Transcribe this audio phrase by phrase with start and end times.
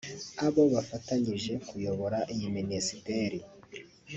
[0.45, 3.37] abo bafatanyije kuyobora iyi Minisiteri